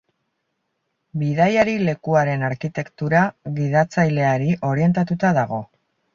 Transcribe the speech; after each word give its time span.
Bidaiari-lekuaren 1.23 2.47
arkitektura 2.47 3.21
gidatzaileari 3.61 4.51
orientatuta 4.73 5.37
dago. 5.41 5.63